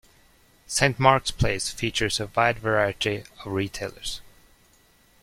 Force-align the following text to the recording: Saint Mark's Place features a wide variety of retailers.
Saint 0.65 0.99
Mark's 0.99 1.29
Place 1.29 1.69
features 1.69 2.19
a 2.19 2.25
wide 2.35 2.57
variety 2.57 3.17
of 3.45 3.45
retailers. 3.45 4.19